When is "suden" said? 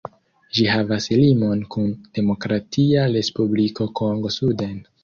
4.41-4.79